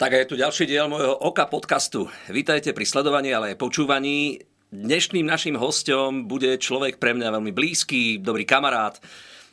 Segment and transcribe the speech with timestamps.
[0.00, 2.08] Tak a je tu ďalší diel môjho Oka podcastu.
[2.32, 4.40] Vítajte pri sledovaní, ale aj počúvaní.
[4.72, 8.96] Dnešným našim hostom bude človek pre mňa veľmi blízky, dobrý kamarát,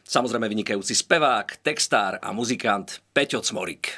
[0.07, 3.91] samozrejme vynikajúci spevák, textár a muzikant Peťo Cmorik.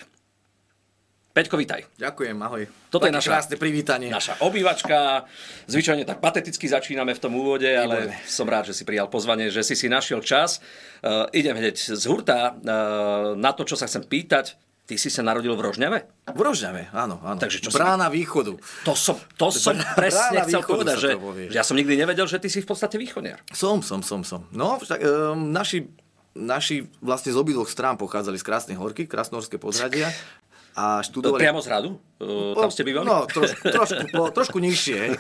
[1.38, 1.86] Peťko, vítaj.
[2.02, 2.66] Ďakujem, ahoj.
[2.90, 4.10] Toto Také je naša, krásne privítanie.
[4.10, 5.30] naša obývačka.
[5.70, 8.26] Zvyčajne tak pateticky začíname v tom úvode, ale Výborné.
[8.26, 10.58] som rád, že si prijal pozvanie, že si si našiel čas.
[11.06, 14.58] Uh, idem hneď z hurta uh, na to, čo sa chcem pýtať.
[14.90, 16.00] Ty si sa narodil v Rožňave?
[16.34, 17.38] V Rožňave, áno, áno.
[17.38, 18.58] Takže čo Brána východu.
[18.90, 21.10] To som, to som Brána presne chcel východu povedať, že,
[21.54, 23.38] že ja som nikdy nevedel, že ty si v podstate východniar.
[23.54, 24.50] Som, som, som, som.
[24.50, 25.94] No, však, um, naši,
[26.34, 30.10] naši vlastne z obidvoch strán pochádzali z Krásnej horky, Krasnohorské podhradia.
[30.80, 31.44] A študovali...
[31.44, 32.00] Priamo z hradu?
[32.24, 33.04] Uh, tam ste bývali?
[33.04, 35.12] No, troš, trošku, po, trošku nižšie.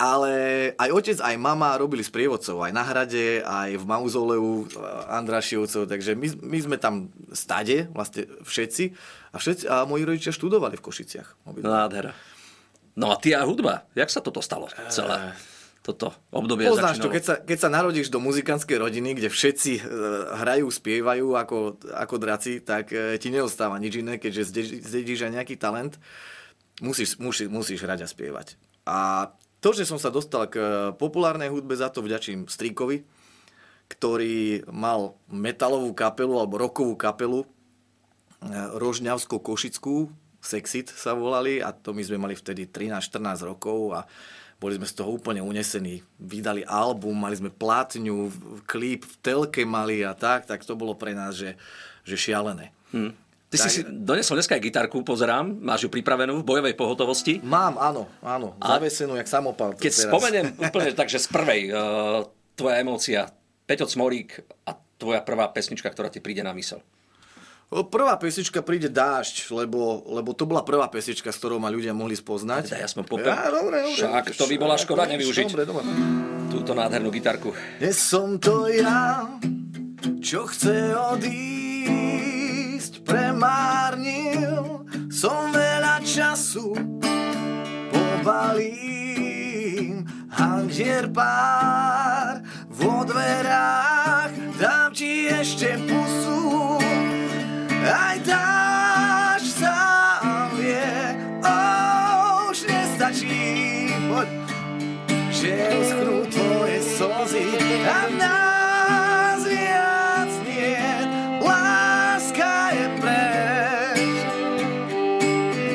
[0.00, 0.32] Ale
[0.80, 4.72] aj otec, aj mama robili sprievodcov, aj na hrade, aj v mauzoleu eh,
[5.20, 8.84] Andrašiovcov, takže my, my sme tam stade, vlastne všetci,
[9.32, 11.28] a, všetci, a moji rodičia študovali v Košiciach.
[11.60, 12.16] Nádhera.
[12.96, 15.34] No a ty a hudba, jak sa toto stalo celé?
[15.84, 17.12] Toto obdobie Poznáš to, začínalo?
[17.12, 19.80] keď sa, keď sa narodíš do muzikantskej rodiny, kde všetci e,
[20.40, 25.32] hrajú, spievajú ako, ako draci, tak e, ti neostáva nič iné, keďže zdedí- zdedíš aj
[25.36, 26.00] nejaký talent,
[26.80, 28.56] musíš, musíš, musíš hrať a spievať.
[28.88, 28.98] A
[29.60, 30.56] to, že som sa dostal k
[30.96, 33.04] populárnej hudbe, za to vďačím Stríkovi,
[33.92, 37.48] ktorý mal metalovú kapelu alebo rokovú kapelu, e,
[38.72, 40.08] Rožňavsko-Košickú,
[40.44, 44.00] Sexit sa volali a to my sme mali vtedy 13-14 rokov a
[44.56, 46.00] boli sme z toho úplne unesení.
[46.16, 48.32] Vydali album, mali sme plátňu,
[48.64, 51.58] klip v telke mali a tak, tak to bolo pre nás, že,
[52.02, 52.72] že šialené.
[52.90, 53.12] Hm.
[53.44, 57.38] Ty si Tak- si donesol dneska aj gitarku, pozerám, máš ju pripravenú v bojovej pohotovosti.
[57.38, 59.78] Mám, áno, áno, A- zavesenú, jak samopal.
[59.78, 60.10] Keď teraz.
[60.10, 63.30] spomeniem úplne tak, že z prvej, uh, tvoja emócia,
[63.64, 66.82] Peťo Cmorík a tvoja prvá pesnička, ktorá ti príde na mysel.
[67.68, 72.14] Prvá pesnička príde Dážď, lebo, lebo to bola prvá pesnička, s ktorou ma ľudia mohli
[72.14, 72.62] spoznať.
[72.70, 73.32] Teda ja som popel.
[73.32, 73.98] Ja, dobre, dobre.
[73.98, 75.46] Však to by bola škoda nevyužiť.
[75.50, 75.82] Dobre, dobre.
[76.52, 77.50] Túto nádhernú gitarku.
[77.82, 79.26] Dnes som to ja,
[80.22, 86.70] čo chce odísť, premárnil som veľa času,
[87.90, 88.84] pobalím
[90.30, 92.38] hangier pár
[92.70, 96.78] vo dverách, dám ti ešte pusu,
[97.84, 100.88] aj dáš sám vie,
[101.44, 104.28] oh, už nestačí, poď
[105.44, 107.46] že uschnú tvoje slzy
[107.84, 110.88] a v nás viac nie.
[111.44, 114.16] Láska je preč,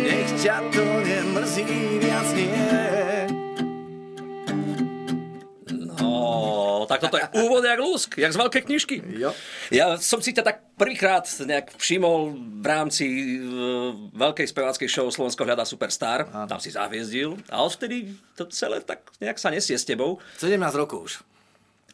[0.10, 1.70] nech ťa to nemrzí
[2.02, 2.89] viac nie.
[6.90, 8.96] Tak toto je úvod jak lúsk, jak z veľkej knižky.
[9.22, 9.30] Jo.
[9.70, 13.06] Ja som si ťa tak prvýkrát nejak všimol v rámci
[13.38, 16.26] uh, veľkej speváckej show Slovensko hľadá superstar.
[16.26, 20.18] Tam si zahviezdil a odvtedy to celé tak nejak sa nesie s tebou.
[20.42, 21.14] 17 rokov už.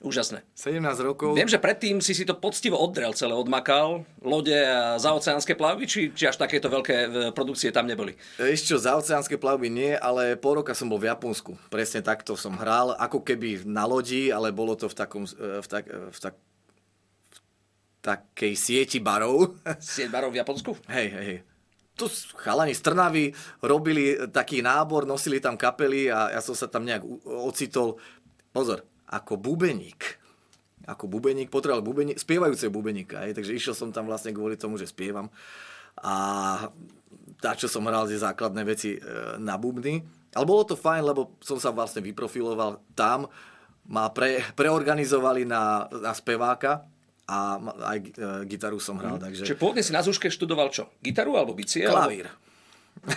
[0.05, 0.45] Úžasné.
[0.53, 1.33] 17 rokov.
[1.33, 6.13] Viem, že predtým si si to poctivo oddrel celé, odmakal, lode a zaoceánske plavby, či,
[6.13, 8.13] či až takéto veľké e, produkcie tam neboli?
[8.37, 11.57] Ešte čo, za oceánske plavby nie, ale po roka som bol v Japonsku.
[11.73, 15.67] Presne takto som hral, ako keby na lodi, ale bolo to v, takom, eh, v,
[15.73, 16.33] tak, v, tak,
[17.33, 17.37] v
[18.05, 19.57] takej sieti barov.
[19.81, 20.77] Sieť barov v Japonsku?
[20.85, 21.39] Hej, hej, hej.
[21.97, 22.05] Tu
[22.45, 23.33] chalani z Trnavy
[23.65, 27.97] robili taký nábor, nosili tam kapely a ja som sa tam nejak ocitol.
[28.53, 30.21] Pozor, ako bubeník.
[30.85, 34.85] Ako bubeník, potreboval bubeník, spievajúceho bubeníka, hej, takže išiel som tam vlastne kvôli tomu, že
[34.85, 35.33] spievam.
[35.97, 36.13] A
[37.41, 38.99] tá, čo som hral tie základné veci e,
[39.41, 40.03] na bubny.
[40.35, 43.29] Ale bolo to fajn, lebo som sa vlastne vyprofiloval tam.
[43.85, 46.85] Ma pre, preorganizovali na, na speváka
[47.25, 47.57] a
[47.93, 48.09] aj e,
[48.49, 49.17] gitaru som hral.
[49.17, 49.45] Takže...
[49.47, 50.91] Čiže pôvodne si na zúške študoval čo?
[51.01, 51.85] Gitaru alebo bicie?
[51.85, 52.29] Klavír.
[52.29, 52.45] Alebo...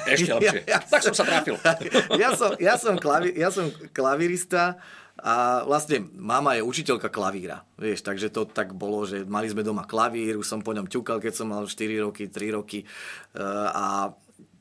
[0.09, 0.61] Ešte lepšie.
[0.69, 1.57] Ja- ja tak som sa trafil.
[2.23, 4.79] ja, som, ja, som klavi, ja som klavírista
[5.19, 9.83] a vlastne mama je učiteľka klavíra, vieš, takže to tak bolo, že mali sme doma
[9.83, 11.75] klavír, už som po ňom ťukal, keď som mal 4
[12.07, 12.87] roky, 3 roky e,
[13.75, 14.15] a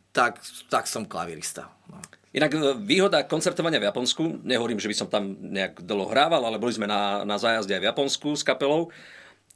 [0.09, 1.69] tak, tak som klavírista.
[1.93, 2.01] No.
[2.33, 6.57] Inak e, výhoda koncertovania v Japonsku, nehovorím, že by som tam nejak dlho hrával, ale
[6.57, 8.89] boli sme na, na zájazde aj v Japonsku s kapelou,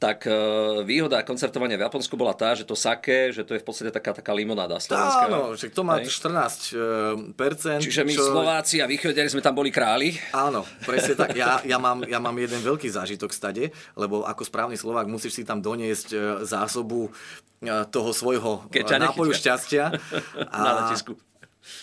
[0.02, 0.34] tak e,
[0.82, 4.10] výhoda koncertovania v Japonsku bola tá, že to sake, že to je v podstate taká,
[4.10, 5.30] taká limonáda slovenská.
[5.30, 6.10] Áno, však to má Hej.
[6.10, 7.78] 14 percent.
[7.78, 10.18] Čiže my Slováci a východňari sme tam boli králi.
[10.34, 11.38] Áno, presne tak.
[11.38, 15.42] Ja, ja, mám, ja mám jeden veľký zážitok stade, lebo ako správny Slovák musíš si
[15.46, 19.54] tam doniesť e, zásobu e, toho svojho Keď e, nápoju nechytia.
[19.54, 19.84] šťastia.
[20.66, 21.14] Na letisku.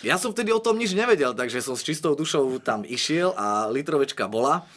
[0.03, 3.71] Ja som vtedy o tom nič nevedel, takže som s čistou dušou tam išiel a
[3.71, 4.67] litrovečka bola.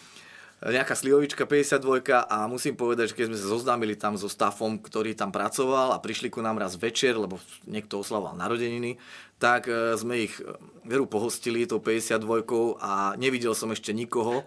[0.62, 5.19] Nejaká slivovička 52 a musím povedať, že keď sme sa zoznámili tam so stafom, ktorý
[5.19, 8.94] tam pracoval a prišli ku nám raz večer, lebo niekto oslavoval narodeniny,
[9.43, 10.55] tak e, sme ich e,
[10.87, 14.47] veru pohostili tou 52 a nevidel som ešte nikoho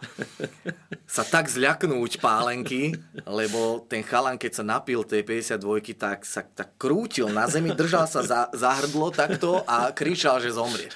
[1.04, 2.96] sa tak zľaknúť pálenky,
[3.28, 8.08] lebo ten chalan, keď sa napil tej 52 tak sa tak krútil na zemi, držal
[8.08, 10.88] sa za, za hrdlo takto a kričal, že zomrie.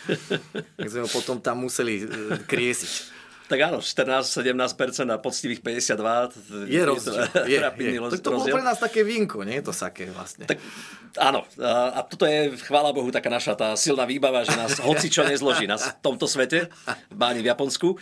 [0.79, 3.18] Tak sme ho potom tam museli e, kriesiť.
[3.49, 6.69] Tak áno, 14-17% a poctivých 52.
[6.69, 7.25] Je rozdiel.
[7.49, 7.97] Je, je.
[7.97, 10.45] To, to bolo pre nás také vínko, nie je to saké vlastne.
[10.45, 10.61] Tak,
[11.17, 15.25] áno, a toto je, chvála Bohu, taká naša tá silná výbava, že nás hoci čo
[15.25, 16.69] nezloží v tomto svete,
[17.09, 17.97] v Báni v Japonsku.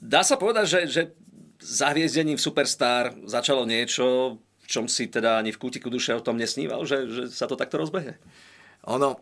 [0.00, 1.02] Dá sa povedať, že, že
[2.36, 6.88] v Superstar začalo niečo, v čom si teda ani v kútiku duše o tom nesníval,
[6.88, 8.16] že, že sa to takto rozbehne?
[8.88, 9.20] Ono,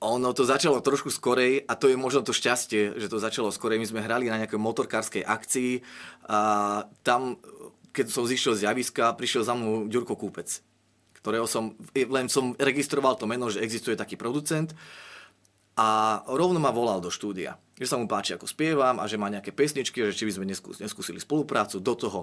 [0.00, 3.80] ono to začalo trošku skorej a to je možno to šťastie, že to začalo skorej.
[3.80, 5.80] My sme hrali na nejakej motorkárskej akcii
[6.28, 6.38] a
[7.00, 7.40] tam,
[7.96, 10.60] keď som zišiel z javiska, prišiel za mnou Ďurko Kúpec,
[11.16, 14.76] ktorého som, len som registroval to meno, že existuje taký producent
[15.80, 19.28] a rovno ma volal do štúdia, že sa mu páči, ako spievam a že má
[19.32, 20.48] nejaké pesničky, že či by sme
[20.80, 21.80] neskúsili spoluprácu.
[21.80, 22.20] Do toho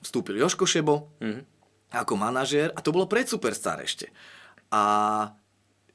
[0.00, 1.42] vstúpil Joško Šebo mm-hmm.
[1.96, 4.08] ako manažér a to bolo pred Superstar ešte.
[4.68, 5.32] A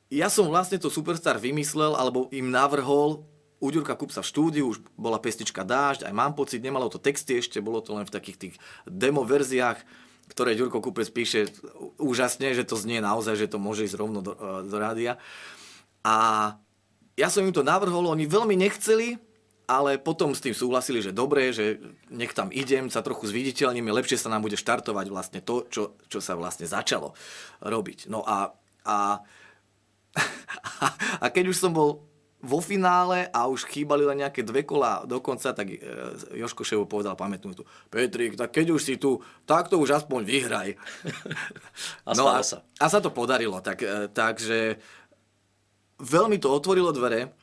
[0.10, 3.26] ja som vlastne to Superstar vymyslel, alebo im navrhol
[3.58, 7.40] u Ďurka Kupsa v štúdiu, už bola pesnička Dážď, aj mám pocit, nemalo to texty
[7.40, 8.56] ešte, bolo to len v takých tých
[8.86, 9.82] demo verziách,
[10.30, 11.50] ktoré Ďurko Kupec píše
[11.98, 15.18] úžasne, že to znie naozaj, že to môže ísť rovno do, e, do rádia.
[16.06, 16.54] A
[17.18, 19.18] ja som im to navrhol, oni veľmi nechceli,
[19.66, 21.82] ale potom s tým súhlasili, že dobre, že
[22.14, 26.20] nech tam idem, sa trochu zviditeľníme, lepšie sa nám bude štartovať vlastne to, čo, čo
[26.22, 27.18] sa vlastne začalo
[27.66, 28.06] robiť.
[28.10, 28.54] No a,
[28.86, 29.26] a
[31.24, 32.06] a keď už som bol
[32.46, 35.82] vo finále a už chýbali len nejaké dve kola do konca, tak e,
[36.38, 39.18] Joško Ševo povedal pamätnú tu, Petrik, tak keď už si tu,
[39.50, 40.70] tak to už aspoň vyhraj.
[42.08, 42.62] A no a, sa.
[42.78, 44.78] A sa to podarilo, tak, e, takže
[45.98, 47.34] veľmi to otvorilo dvere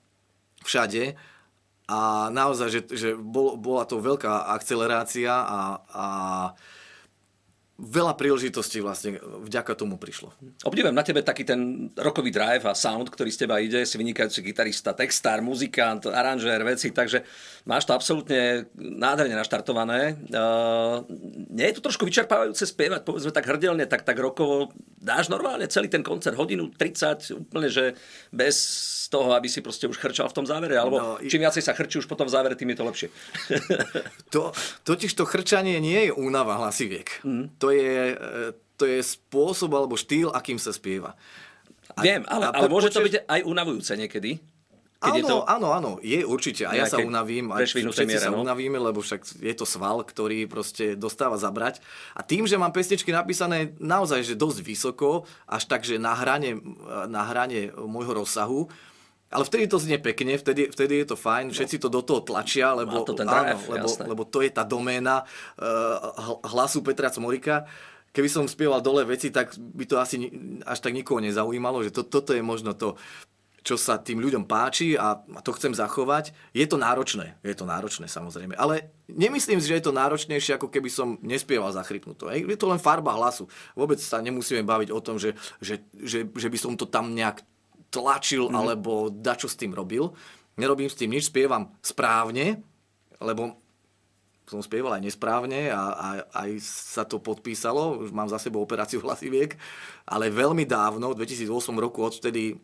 [0.63, 1.19] všade
[1.91, 5.61] a naozaj, že, že bol, bola to veľká akcelerácia a,
[5.91, 6.07] a
[7.81, 10.31] veľa príležitostí vlastne vďaka tomu prišlo.
[10.63, 14.45] Obdivujem na tebe taký ten rokový drive a sound, ktorý z teba ide, si vynikajúci
[14.45, 17.25] gitarista, textár, muzikant, aranžér, veci, takže
[17.65, 20.21] máš to absolútne nádherne naštartované.
[20.29, 21.03] Uh,
[21.49, 24.71] nie je to trošku vyčerpávajúce spievať, povedzme tak hrdelne, tak, tak rokovo.
[25.03, 27.99] Dáš normálne celý ten koncert, hodinu 30, úplne, že
[28.31, 28.55] bez
[29.13, 32.01] toho, aby si proste už chrčal v tom závere, alebo no, čím viacej sa chrčí
[32.01, 33.09] už potom v závere, tým je to lepšie.
[34.35, 34.57] to,
[34.89, 37.21] totiž to chrčanie nie je únava hlasiviek.
[37.21, 37.53] Mm.
[37.61, 38.15] To je, e,
[38.77, 41.15] to je spôsob alebo štýl, akým sa spieva.
[41.93, 44.41] A, Viem, ale, ale môže to byť aj unavujúce niekedy.
[45.03, 45.37] Keď áno, je to...
[45.51, 46.63] áno, áno, je určite.
[46.63, 48.47] A ja sa unavím, a všetci miere, sa no?
[48.47, 51.83] unavíme, lebo však je to sval, ktorý proste dostáva zabrať.
[52.15, 56.63] A tým, že mám pesničky napísané naozaj, že dosť vysoko, až tak, že na hrane,
[57.11, 58.71] na hrane môjho rozsahu,
[59.33, 61.55] ale vtedy to znie pekne, vtedy, vtedy je to fajn, no.
[61.57, 64.63] všetci to do toho tlačia, lebo, to ten drive, áno, lebo, lebo to je tá
[64.63, 67.65] doména uh, hlasu Petra Cmorika
[68.13, 70.29] keby som spieval dole veci, tak by to asi
[70.69, 73.01] až tak nikoho nezaujímalo, že to, toto je možno to,
[73.63, 76.35] čo sa tým ľuďom páči a to chcem zachovať.
[76.51, 80.69] Je to náročné, je to náročné samozrejme, ale nemyslím si, že je to náročnejšie, ako
[80.69, 82.27] keby som nespieval zachrypnuto.
[82.29, 83.47] Je to len farba hlasu.
[83.79, 87.47] Vôbec sa nemusíme baviť o tom, že, že, že, že by som to tam nejak
[87.93, 88.57] tlačil mm.
[88.57, 90.09] alebo dačo s tým robil.
[90.57, 92.65] Nerobím s tým nič, spievam správne,
[93.21, 93.61] lebo
[94.49, 96.07] som spieval aj nesprávne a, a
[96.45, 99.57] aj sa to podpísalo, už mám za sebou operáciu hlasiviek,
[100.09, 102.57] ale veľmi dávno, v 2008 roku, odvtedy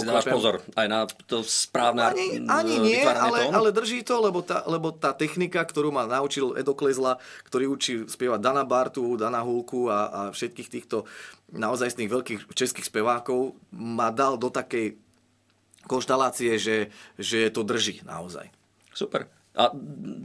[0.00, 4.42] si dávaš pozor aj na to správne Ani, ani nie, ale, ale drží to, lebo
[4.42, 9.44] tá, lebo tá technika, ktorú ma naučil Edo Klezla, ktorý učí spievať Dana Bartu, Dana
[9.44, 11.06] Hulku a, a všetkých týchto
[11.54, 14.98] naozaj veľkých českých spevákov, ma dal do takej
[15.84, 16.88] konštalácie, že,
[17.20, 18.48] že to drží naozaj.
[18.94, 19.28] Super.
[19.54, 19.70] A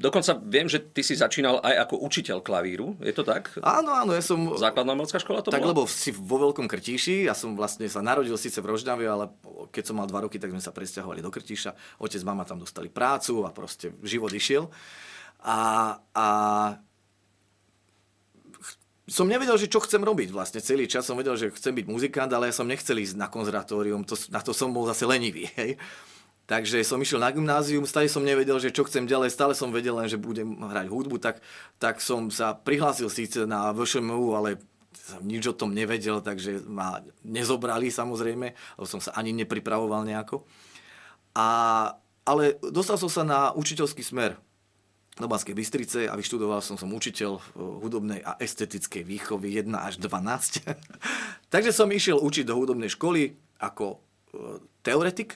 [0.02, 3.54] dokonca viem, že ty si začínal aj ako učiteľ klavíru, je to tak?
[3.62, 4.58] Áno, áno, ja som...
[4.58, 5.70] Základná umelecká škola to Tak, bola?
[5.70, 9.30] lebo si vo Veľkom Krtíši, ja som vlastne sa narodil síce v Rožňave, ale
[9.70, 12.02] keď som mal dva roky, tak sme sa presťahovali do Krtíša.
[12.02, 14.66] Otec, mama tam dostali prácu a proste život išiel.
[15.46, 16.28] A, a
[19.10, 21.06] som nevedel, že čo chcem robiť vlastne celý čas.
[21.06, 24.42] Som vedel, že chcem byť muzikant, ale ja som nechcel ísť na konzervatórium, to, na
[24.42, 25.50] to som bol zase lenivý.
[25.54, 25.78] Hej.
[26.50, 29.94] Takže som išiel na gymnázium, stále som nevedel, že čo chcem ďalej, stále som vedel
[29.94, 31.46] len, že budem hrať hudbu, tak,
[31.78, 34.58] tak som sa prihlásil síce na VŠMU, ale
[34.98, 40.42] som nič o tom nevedel, takže ma nezobrali samozrejme, lebo som sa ani nepripravoval nejako.
[41.38, 41.94] A,
[42.26, 44.34] ale dostal som sa na učiteľský smer,
[45.20, 47.42] do Banskej Bystrice a vyštudoval som som učiteľ eh,
[47.84, 50.64] hudobnej a estetickej výchovy 1 až 12.
[51.54, 55.36] Takže som išiel učiť do hudobnej školy ako eh, teoretik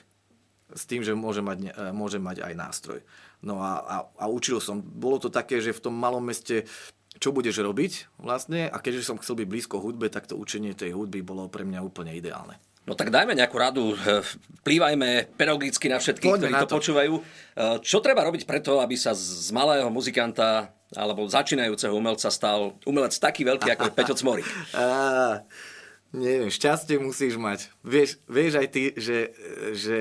[0.74, 3.00] s tým, že môže mať, eh, môže mať aj nástroj.
[3.40, 4.80] No a, a, a učil som.
[4.82, 6.66] Bolo to také, že v tom malom meste
[7.14, 10.98] čo budeš robiť vlastne a keďže som chcel byť blízko hudbe, tak to učenie tej
[10.98, 12.58] hudby bolo pre mňa úplne ideálne.
[12.84, 13.96] No tak dajme nejakú radu,
[14.60, 16.68] vplývajme pedagogicky na všetkých, Poďme ktorí na to.
[16.68, 17.14] to počúvajú.
[17.80, 23.40] Čo treba robiť preto, aby sa z malého muzikanta alebo začínajúceho umelca stal umelec taký
[23.48, 24.44] veľký ako Peťo Cmorik?
[26.14, 27.72] neviem, šťastie musíš mať.
[27.82, 29.34] Vieš, vieš aj ty, že,
[29.74, 29.98] že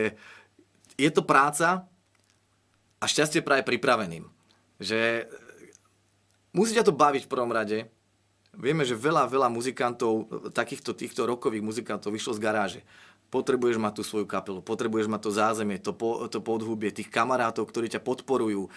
[0.96, 1.88] je to práca
[3.00, 4.28] a šťastie práve pripraveným.
[4.80, 5.30] Že
[6.56, 7.92] musí ťa to baviť v prvom rade,
[8.54, 12.82] Vieme, že veľa, veľa muzikantov, takýchto týchto rokových muzikantov vyšlo z garáže.
[13.34, 17.66] Potrebuješ mať tú svoju kapelu, potrebuješ mať to zázemie, to, po, to podhubie, tých kamarátov,
[17.66, 18.70] ktorí ťa podporujú.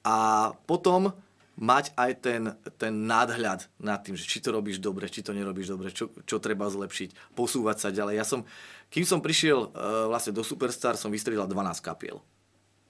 [0.00, 1.12] A potom
[1.56, 2.42] mať aj ten,
[2.80, 6.40] ten nadhľad nad tým, že či to robíš dobre, či to nerobíš dobre, čo, čo
[6.40, 8.14] treba zlepšiť, posúvať sa ďalej.
[8.16, 8.48] Ja som,
[8.88, 12.24] kým som prišiel uh, vlastne do Superstar, som vystriedal 12 kapiel.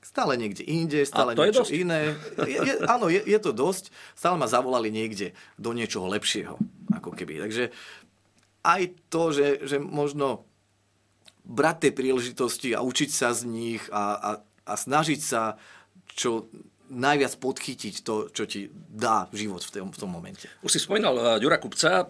[0.03, 2.19] Stále niekde inde, stále niečo je iné.
[2.43, 3.95] Je, je, áno, je, je to dosť.
[4.19, 6.59] Stále ma zavolali niekde do niečoho lepšieho.
[6.91, 7.39] Ako keby.
[7.39, 7.71] Takže
[8.67, 10.43] aj to, že, že možno
[11.47, 15.55] brať tie príležitosti a učiť sa z nich a, a, a snažiť sa
[16.13, 16.51] čo
[16.93, 20.45] najviac podchytiť to, čo ti dá život v tom, v tom momente.
[20.61, 22.05] Už si spomínal uh, Ďura Kupca.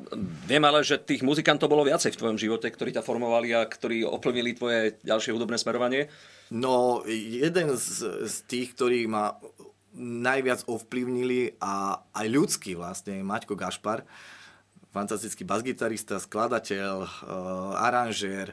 [0.50, 4.02] Viem ale, že tých muzikantov bolo viacej v tvojom živote, ktorí ťa formovali a ktorí
[4.02, 6.10] oplnili tvoje ďalšie hudobné smerovanie.
[6.50, 9.38] No, jeden z, z tých, ktorí ma
[9.96, 14.02] najviac ovplyvnili a aj ľudský vlastne, Maťko Gašpar,
[14.90, 17.08] fantastický basgitarista, skladateľ, uh,
[17.78, 18.52] aranžér.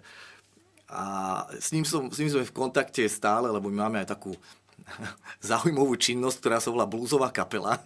[0.90, 4.34] A s ním, som, s ním sme v kontakte stále, lebo my máme aj takú
[5.50, 7.80] zaujímavú činnosť, ktorá sa volá bluesová kapela.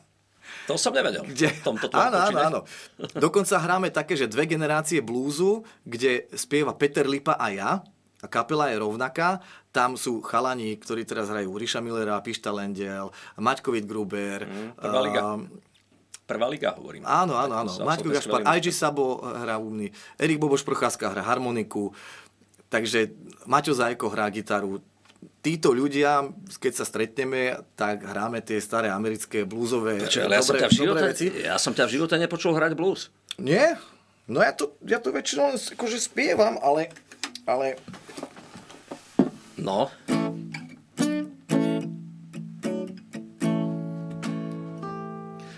[0.67, 1.27] To som nevedel.
[1.27, 1.51] Kde...
[1.59, 2.59] Tomto áno, áno, áno.
[3.17, 7.71] Dokonca hráme také, že dve generácie blúzu, kde spieva Peter Lipa a ja
[8.23, 9.43] a kapela je rovnaká.
[9.75, 14.47] Tam sú chalani, ktorí teraz hrajú Ríša Millera, Pišta Lendel, Maťkovit Gruber.
[14.47, 15.21] Mm, prvá liga.
[15.35, 15.41] Uh,
[16.23, 17.03] prvá liga hovorím.
[17.03, 17.71] Áno, áno, áno.
[17.83, 21.91] Maťko Gašpar, IG Sabo hrá umný, Erik Boboš Procházka hrá harmoniku,
[22.71, 23.11] takže
[23.43, 24.79] Maťo Zajko hrá gitaru.
[25.43, 26.23] Títo ľudia,
[26.59, 30.75] keď sa stretneme, tak hráme tie staré americké bluesové Počuť, ale ja, som ťa v
[30.75, 31.25] živote, veci.
[31.43, 33.11] ja som ťa v živote nepočul hrať blues.
[33.35, 33.75] Nie?
[34.23, 36.87] No ja to, ja to väčšinou akože spievam, ale,
[37.43, 37.75] ale
[39.59, 39.87] No.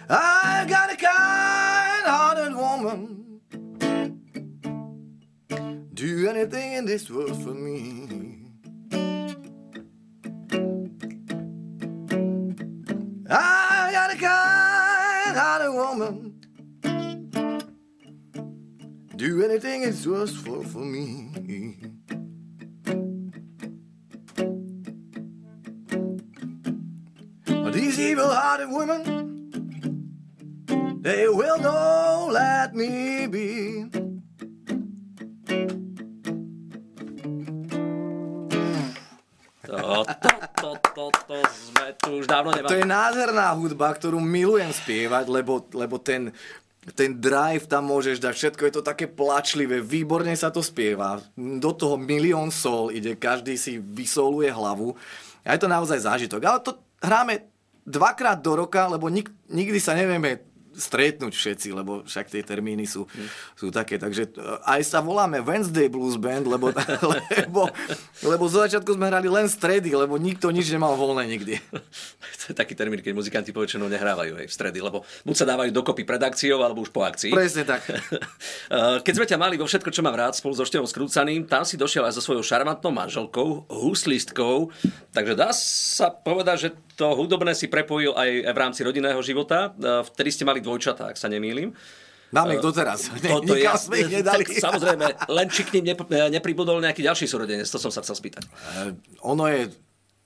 [0.09, 3.39] I got a kind-hearted woman
[5.93, 8.34] Do anything in this world for me
[19.15, 21.31] Do anything in this world for, for me
[27.75, 29.01] These evil-hearted women,
[30.99, 33.87] they will not let me be.
[39.63, 42.51] To, to, to, to, sme tu už dávno.
[42.51, 46.35] To je nádherná hudba, ktorú milujem spievať, lebo, lebo ten,
[46.93, 51.71] ten drive tam môžeš dať, všetko je to také plačlivé, výborne sa to spieva, do
[51.73, 54.93] toho milión sol ide, každý si vysoluje hlavu
[55.41, 56.41] a je to naozaj zážitok.
[56.45, 57.41] Ale to hráme
[57.85, 60.41] dvakrát do roka, lebo nik, nikdy sa nevieme
[60.75, 63.27] stretnúť všetci, lebo však tie termíny sú, mm.
[63.55, 63.95] sú také.
[63.95, 66.69] Takže e, aj sa voláme Wednesday Blues Band, lebo,
[67.15, 67.71] lebo,
[68.21, 71.57] lebo zo začiatku sme hrali len stredy, lebo nikto nič nemal voľné nikdy.
[72.43, 75.71] to je taký termín, keď muzikanti poväčšinou nehrávajú aj v stredy, lebo buď sa dávajú
[75.71, 77.31] dokopy pred akciou, alebo už po akcii.
[77.31, 77.81] Presne tak.
[78.65, 81.61] E, keď sme ťa mali vo všetko, čo mám rád, spolu so Števom Skrúcaným, tam
[81.61, 84.73] si došiel aj so svojou šarmantnou manželkou, huslistkou,
[85.13, 89.69] takže dá sa povedať, že to hudobné si prepojil aj v rámci rodinného života.
[89.75, 91.71] E, vtedy ste mali dvojčatá, ak sa nemýlim.
[92.33, 93.07] Máme ich doteraz.
[93.07, 94.43] To, to ja, sme ich nedali.
[94.43, 95.93] Samozrejme, len či k ním
[96.33, 98.43] nepribudol nejaký ďalší súrodenec, to som sa chcel spýtať.
[98.49, 99.69] Uh, ono je,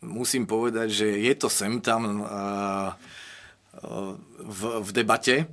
[0.02, 2.96] musím povedať, že je to sem tam uh,
[4.42, 5.46] v, v debate,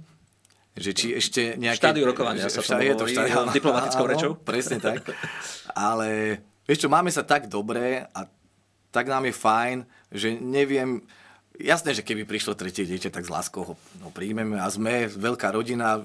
[0.76, 1.80] že či ešte nejaké...
[1.80, 4.30] Štádiu rokovania sa to je to štádiu, diplomatickou áno, rečou.
[4.36, 5.08] Presne tak.
[5.72, 8.20] Ale vieš čo, máme sa tak dobre a
[8.92, 9.76] tak nám je fajn,
[10.12, 11.04] že neviem,
[11.56, 15.52] Jasné, že keby prišlo tretie dieťa, tak s láskou ho no, príjmeme a sme veľká
[15.56, 16.04] rodina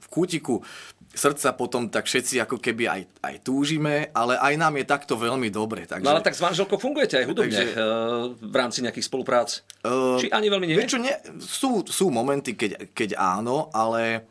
[0.00, 0.62] v kútiku
[1.10, 5.50] srdca potom tak všetci ako keby aj, aj túžime, ale aj nám je takto veľmi
[5.50, 5.82] dobre.
[5.82, 6.06] Takže...
[6.06, 7.82] No ale tak s manželkou fungujete aj hudobne takže,
[8.38, 9.66] v rámci nejakých spoluprác?
[9.82, 10.86] Uh, Či ani veľmi nie?
[10.86, 14.22] Čo, nie sú, sú momenty, keď, keď áno, ale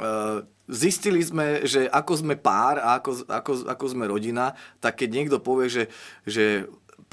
[0.00, 5.08] uh, zistili sme, že ako sme pár a ako, ako, ako sme rodina, tak keď
[5.12, 5.84] niekto povie, že,
[6.24, 6.64] že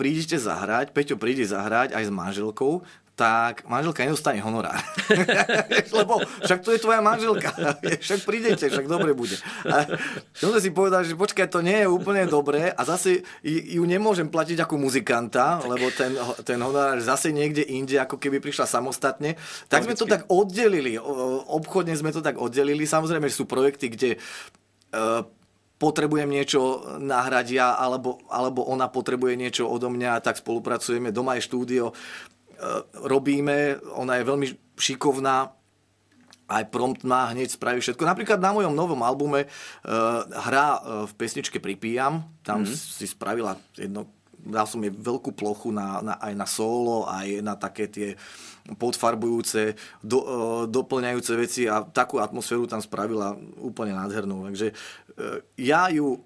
[0.02, 2.82] prídete zahrať, Peťo príde zahrať aj s manželkou,
[3.14, 4.82] tak manželka nedostane honorár.
[5.98, 7.54] Lebo však to je tvoja manželka.
[8.10, 9.38] však prídete, však dobre bude.
[9.70, 9.86] A
[10.34, 14.66] som si povedal, že počkaj, to nie je úplne dobré a zase ju nemôžem platiť
[14.66, 19.38] ako muzikanta, lebo ten, ten honorár zase niekde inde, ako keby prišla samostatne.
[19.70, 20.98] Tak sme to tak oddelili.
[21.46, 22.90] Obchodne sme to tak oddelili.
[22.90, 24.10] Samozrejme, že sú projekty, kde
[24.98, 25.22] uh,
[25.82, 31.10] potrebujem niečo nahrať ja, alebo, alebo ona potrebuje niečo odo mňa, tak spolupracujeme.
[31.10, 31.94] Doma je štúdio, e,
[33.10, 34.48] robíme, ona je veľmi
[34.78, 35.50] šikovná,
[36.52, 38.04] aj promptná, hneď spraví všetko.
[38.04, 42.76] Napríklad na mojom novom albume uh, hra uh, v pesničke Pripíjam, tam mm-hmm.
[42.76, 47.56] si spravila jedno, dal som jej veľkú plochu na, na, aj na solo, aj na
[47.56, 48.20] také tie
[48.76, 54.44] podfarbujúce, do, uh, doplňajúce veci a takú atmosféru tam spravila úplne nádhernú.
[54.52, 55.01] Takže E,
[55.58, 56.20] ja ju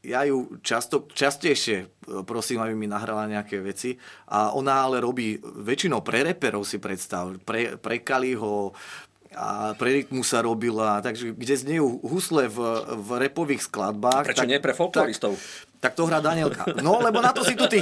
[0.00, 1.86] ja ju často, častejšie e,
[2.24, 4.00] prosím, aby mi nahrala nejaké veci
[4.32, 8.72] a ona ale robí väčšinou pre reperov si predstav, pre, pre Kaliho,
[9.30, 12.58] a pre rytmu sa robila, takže kde znejú husle v,
[12.98, 14.26] v repových skladbách.
[14.26, 15.38] Prečo tak, nie pre folkloristov?
[15.38, 16.68] Tak, tak to hrá Danielka.
[16.84, 17.80] No, lebo na to si tu ty.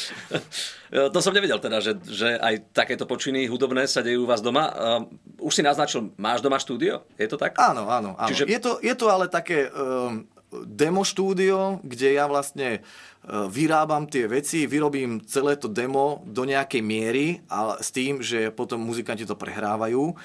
[1.14, 4.64] to som nevedel teda, že, že aj takéto počiny hudobné sa dejú u vás doma.
[4.72, 7.04] Uh, už si naznačil, máš doma štúdio?
[7.20, 7.54] Je to tak?
[7.60, 8.16] Áno, áno.
[8.16, 8.28] áno.
[8.32, 8.48] Čiže...
[8.48, 10.24] Je, to, je to ale také um,
[10.64, 12.80] demo štúdio, kde ja vlastne
[13.20, 18.48] E, vyrábam tie veci, vyrobím celé to demo do nejakej miery a s tým, že
[18.48, 20.16] potom muzikanti to prehrávajú.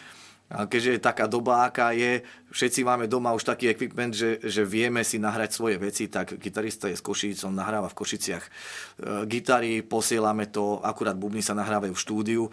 [0.45, 2.21] A keďže je taká doba, aká je,
[2.53, 6.85] všetci máme doma už taký equipment, že, že vieme si nahrať svoje veci, tak gitarista
[6.85, 8.49] je z Košíc, on nahráva v Košiciach e,
[9.25, 12.43] gitary, posielame to, akurát bubny sa nahrávajú v štúdiu,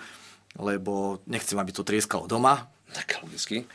[0.56, 2.64] lebo nechcem, aby to trieskalo doma.
[2.96, 3.68] Tak logicky.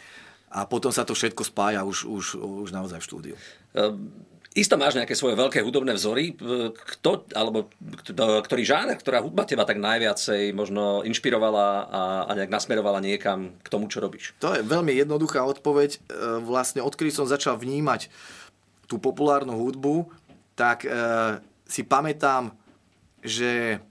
[0.50, 3.36] A potom sa to všetko spája už, už, už naozaj v štúdiu.
[3.78, 4.10] Um
[4.56, 6.34] Isto máš nejaké svoje veľké hudobné vzory.
[6.74, 7.70] Kto, alebo
[8.18, 13.68] ktorý žáner, ktorá hudba teba tak najviacej možno inšpirovala a, a nejak nasmerovala niekam k
[13.68, 14.34] tomu, čo robíš?
[14.42, 15.98] To je veľmi jednoduchá odpoveď.
[15.98, 16.00] E,
[16.42, 18.10] vlastne odkedy som začal vnímať
[18.90, 20.10] tú populárnu hudbu,
[20.58, 20.90] tak e,
[21.68, 22.56] si pamätám,
[23.22, 23.84] že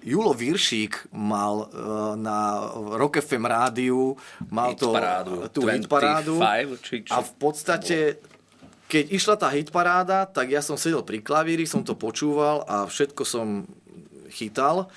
[0.00, 1.76] Julo Viršík mal e,
[2.16, 4.16] na Rock FM rádiu
[4.48, 6.40] mal hit to, parádu, tú hitparádu
[7.12, 8.16] a v podstate
[8.90, 13.22] keď išla tá hitparáda, tak ja som sedel pri klavíri, som to počúval a všetko
[13.22, 13.70] som
[14.34, 14.90] chytal.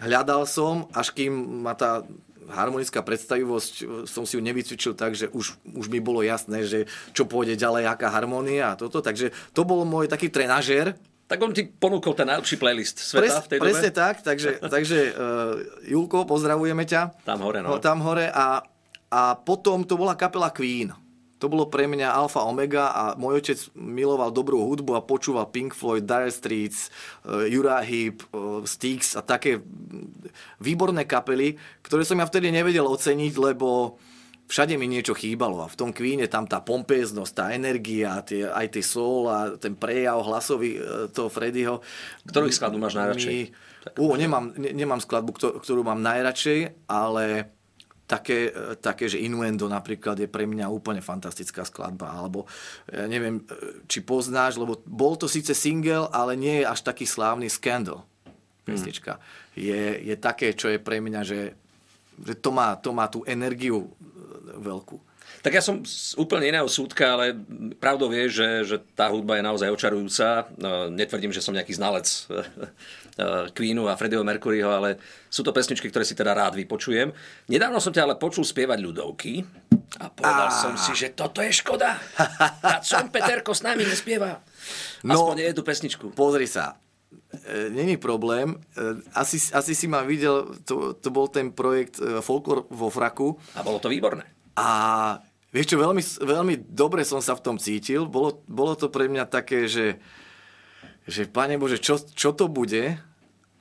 [0.00, 2.00] Hľadal som, až kým ma tá
[2.48, 7.24] harmonická predstavivosť, som si ju nevycvičil tak, že už, už mi bolo jasné, že čo
[7.24, 9.00] pôjde ďalej, aká harmonia a toto.
[9.00, 10.96] Takže to bol môj taký trenažer.
[11.24, 13.66] Tak on ti ponúkol ten najlepší playlist sveta Pres, v tej dobe.
[13.72, 15.56] Presne tak, takže, takže uh,
[15.88, 17.24] Julko, pozdravujeme ťa.
[17.24, 17.80] Tam hore, no.
[17.80, 18.60] Tam hore a,
[19.08, 20.92] a potom to bola kapela Queen.
[21.44, 25.76] To bolo pre mňa alfa omega a môj otec miloval dobrú hudbu a počúval Pink
[25.76, 26.88] Floyd, Dire Streets,
[27.28, 29.60] uh, Uriah Heep, uh, Styx a také
[30.56, 34.00] výborné kapely, ktoré som ja vtedy nevedel oceniť, lebo
[34.48, 38.80] všade mi niečo chýbalo a v tom Queene tam tá pompeznosť, tá energia, tie, aj
[38.80, 41.84] tie soul a ten prejav hlasový uh, toho Freddyho.
[42.24, 43.32] Ktorú skladbu máš najradšej?
[43.36, 43.52] Mi,
[44.00, 47.52] uh, nemám, ne, nemám skladbu, ktorú mám najradšej, ale
[48.04, 52.44] také, e, také, že Innuendo napríklad je pre mňa úplne fantastická skladba, alebo
[52.88, 53.44] ja neviem, e,
[53.88, 58.04] či poznáš, lebo bol to síce single, ale nie je až taký slávny Scandal
[58.64, 59.20] pesnička.
[59.20, 59.24] Hmm.
[59.60, 61.52] Je, je také, čo je pre mňa, že,
[62.20, 63.88] že to, má, to má tú energiu e,
[64.60, 64.96] veľkú.
[65.44, 67.36] Tak ja som z úplne iného súdka, ale
[67.76, 70.48] pravdou vie, že, že tá hudba je naozaj očarujúca.
[70.56, 72.08] No, netvrdím, že som nejaký znalec
[73.52, 74.96] Queenu a Freddieho Mercuryho, ale
[75.28, 77.12] sú to pesničky, ktoré si teda rád vypočujem.
[77.52, 79.44] Nedávno som ťa ale počul spievať ľudovky
[80.00, 80.56] a povedal a...
[80.64, 82.00] som si, že toto je škoda.
[82.64, 84.40] A som Peterko s nami nespieva.
[85.04, 86.04] No, Aspoň jednu pesničku.
[86.16, 86.80] Pozri sa,
[87.44, 88.56] e, Není problém.
[88.56, 93.36] E, asi, asi si ma videl, to, to bol ten projekt e, Folklor vo fraku.
[93.54, 94.24] A bolo to výborné.
[94.56, 95.20] A
[95.54, 98.10] Vieš čo, veľmi, veľmi dobre som sa v tom cítil.
[98.10, 100.02] Bolo, bolo to pre mňa také, že,
[101.06, 102.98] že Pane Bože, čo, čo to bude?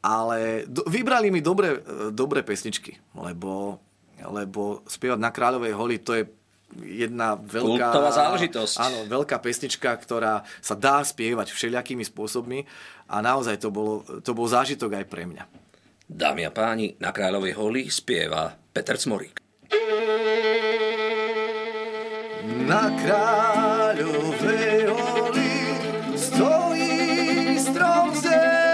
[0.01, 3.77] Ale do, vybrali mi dobre, dobre pesničky, lebo,
[4.19, 6.25] lebo spievať na Kráľovej holi, to je
[6.81, 7.93] jedna veľká...
[7.93, 8.75] Kultová záležitosť.
[8.81, 12.65] Áno, veľká pesnička, ktorá sa dá spievať všelijakými spôsobmi
[13.05, 15.45] a naozaj to, bolo, to bol zážitok aj pre mňa.
[16.09, 19.42] Dámy a páni, na Kráľovej holi spieva Peter Cmorík.
[22.43, 25.55] Na Kráľovej holi
[26.11, 28.67] stojí strom zelený.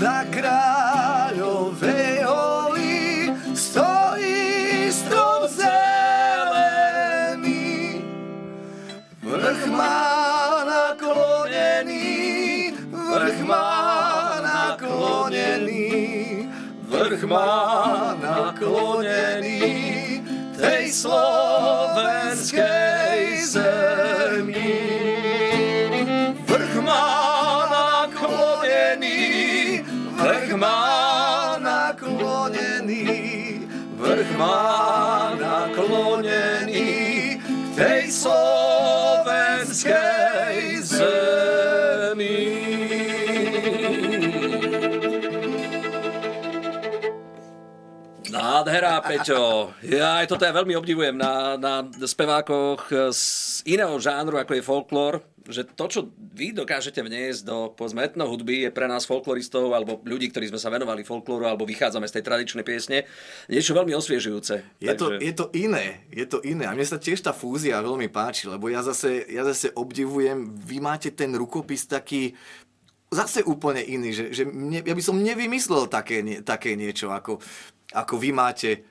[0.00, 6.80] Na Kráľovej holi stojí strom zelený.
[9.20, 12.08] Vrch má naklonený,
[12.88, 13.68] vrch má
[14.40, 15.84] naklonený,
[16.88, 19.95] vrch má naklonený
[20.92, 22.66] slovenskej
[23.46, 24.78] zemi.
[26.46, 27.06] Vrch má
[27.70, 29.22] naklonený,
[30.16, 33.04] vrch má naklonený,
[33.98, 34.85] vrch má
[48.76, 49.72] Nádhera, Peťo.
[49.88, 53.24] Ja aj toto ja veľmi obdivujem na, na spevákoch z
[53.64, 55.14] iného žánru, ako je folklór,
[55.48, 60.28] že to, čo vy dokážete vniesť do, povedzme, hudby je pre nás folkloristov alebo ľudí,
[60.28, 63.08] ktorí sme sa venovali folklóru alebo vychádzame z tej tradičnej piesne,
[63.48, 64.54] niečo veľmi osviežujúce.
[64.82, 64.98] Je, Takže...
[65.00, 66.68] to, je to iné, je to iné.
[66.68, 70.84] A mne sa tiež tá fúzia veľmi páči, lebo ja zase, ja zase obdivujem, vy
[70.84, 72.36] máte ten rukopis taký,
[73.10, 77.38] zase úplne iný, že, že mne, ja by som nevymyslel také, nie, také niečo, ako,
[77.94, 78.82] ako vy máte,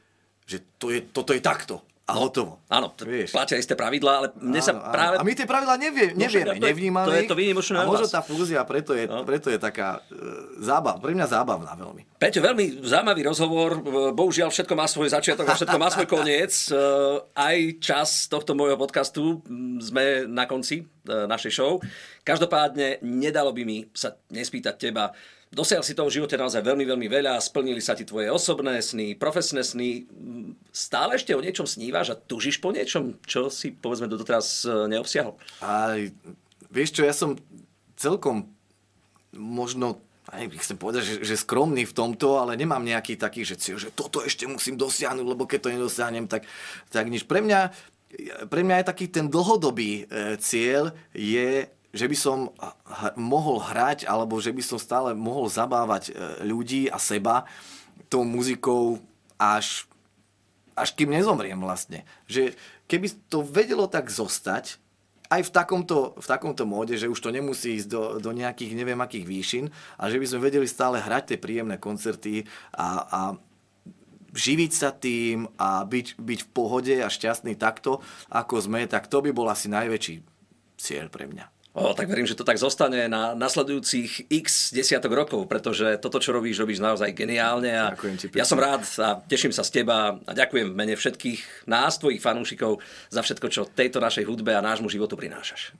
[0.48, 2.62] že to je, toto je takto a no, hotovo.
[2.70, 5.18] Áno, t- platia isté pravidlá, ale mne áno, sa práve...
[5.18, 8.22] A my tie pravidlá nevie, nevieme, no, nevnímame To je to výnimočné A možno tá
[8.22, 9.26] fúzia preto je, no.
[9.26, 10.06] preto je taká uh,
[10.62, 12.06] zábav, pre mňa zábavná veľmi.
[12.22, 13.82] Peťo, veľmi zaujímavý rozhovor.
[14.14, 16.54] Bohužiaľ, všetko má svoj začiatok a všetko má svoj koniec.
[16.70, 19.42] Uh, aj čas tohto môjho podcastu
[19.82, 21.82] sme na konci uh, našej show.
[22.26, 25.14] Každopádne, nedalo by mi sa nespýtať teba,
[25.56, 29.16] Dosiahol si toho v živote naozaj veľmi, veľmi veľa, splnili sa ti tvoje osobné sny,
[29.16, 30.04] profesné sny.
[30.76, 35.40] Stále ešte o niečom snívaš a tužíš po niečom, čo si povedzme doteraz e, neobsiahol?
[35.64, 35.96] A
[36.68, 37.40] vieš čo, ja som
[37.96, 38.52] celkom
[39.32, 43.78] možno aj chcem povedať, že, že skromný v tomto, ale nemám nejaký taký, že cieľ,
[43.80, 46.44] že toto ešte musím dosiahnuť, lebo keď to nedosiahnem, tak,
[46.92, 47.24] tak nič.
[47.24, 47.72] Pre mňa,
[48.52, 52.52] pre mňa je taký ten dlhodobý e, cieľ je že by som
[53.16, 57.48] mohol hrať, alebo že by som stále mohol zabávať e, ľudí a seba
[58.12, 59.00] tou muzikou
[59.40, 59.88] až,
[60.76, 62.04] až kým nezomriem vlastne.
[62.28, 62.52] Že
[62.92, 64.76] keby to vedelo tak zostať,
[65.26, 69.00] aj v takomto, v takomto móde, že už to nemusí ísť do, do nejakých neviem
[69.02, 69.66] akých výšin
[69.98, 72.46] a že by sme vedeli stále hrať tie príjemné koncerty
[72.78, 73.20] a, a
[74.36, 79.24] živiť sa tým a byť, byť v pohode a šťastný takto, ako sme, tak to
[79.24, 80.22] by bol asi najväčší
[80.78, 81.55] cieľ pre mňa.
[81.76, 86.32] O, tak verím, že to tak zostane na nasledujúcich x desiatok rokov, pretože toto, čo
[86.32, 90.32] robíš, robíš naozaj geniálne a ti, ja som rád a teším sa z teba a
[90.32, 92.80] ďakujem v mene všetkých nás, tvojich fanúšikov,
[93.12, 95.76] za všetko, čo tejto našej hudbe a nášmu životu prinášaš.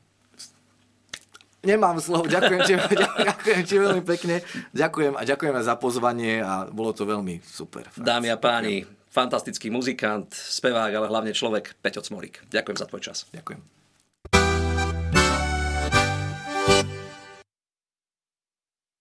[1.64, 2.74] Nemám slov, ďakujem ti,
[3.32, 4.44] ďakujem ti veľmi pekne,
[4.76, 7.88] ďakujem a ďakujeme za pozvanie a bolo to veľmi super.
[7.96, 8.84] Dámy a páni,
[9.16, 12.44] fantastický muzikant, spevák, ale hlavne človek, Peťo Cmorík.
[12.52, 13.18] Ďakujem za tvoj čas.
[13.32, 13.75] Ďakujem.